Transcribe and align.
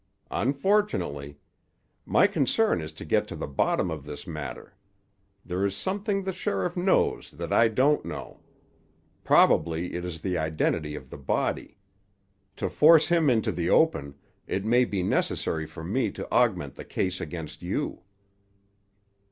"Unfortunately. 0.31 1.37
My 2.07 2.25
concern 2.25 2.81
is 2.81 2.91
to 2.93 3.05
get 3.05 3.27
to 3.27 3.35
the 3.35 3.45
bottom 3.45 3.91
of 3.91 4.03
this 4.03 4.25
matter. 4.25 4.73
There 5.45 5.63
is 5.63 5.75
something 5.77 6.23
the 6.23 6.33
sheriff 6.33 6.75
knows 6.75 7.29
that 7.29 7.53
I 7.53 7.67
don't 7.67 8.03
know. 8.03 8.39
Probably 9.23 9.93
it 9.93 10.03
is 10.03 10.19
the 10.21 10.39
identity 10.39 10.95
of 10.95 11.11
the 11.11 11.19
body. 11.19 11.77
To 12.55 12.67
force 12.67 13.09
him 13.09 13.29
into 13.29 13.51
the 13.51 13.69
open, 13.69 14.15
it 14.47 14.65
may 14.65 14.85
be 14.85 15.03
necessary 15.03 15.67
for 15.67 15.83
me 15.83 16.09
to 16.13 16.27
augment 16.31 16.73
the 16.73 16.83
case 16.85 17.21
against 17.21 17.61
you." 17.61 18.01